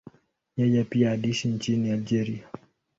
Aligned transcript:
Yeye 0.57 0.83
pia 0.83 1.11
aliishi 1.11 1.47
nchini 1.47 1.91
Algeria. 1.91 2.47